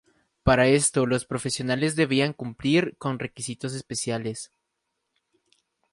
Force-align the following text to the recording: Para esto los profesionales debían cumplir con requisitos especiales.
Para 0.41 0.65
esto 0.65 1.05
los 1.05 1.25
profesionales 1.27 1.95
debían 1.95 2.33
cumplir 2.33 2.95
con 2.97 3.19
requisitos 3.19 3.75
especiales. 3.75 4.51